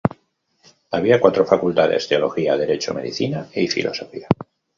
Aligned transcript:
Había 0.89 1.19
cuatro 1.21 1.45
facultades: 1.45 2.07
Teología, 2.07 2.57
Derecho, 2.57 2.91
Medicina 2.95 3.47
y 3.53 3.67
Filosofía. 3.67 4.25